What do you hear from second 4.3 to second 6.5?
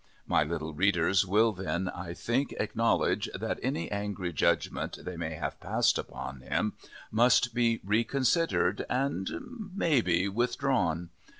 judgment they may have passed upon